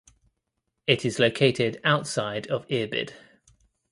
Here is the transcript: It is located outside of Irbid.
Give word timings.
It 0.87 1.05
is 1.05 1.19
located 1.19 1.79
outside 1.83 2.47
of 2.47 2.67
Irbid. 2.69 3.13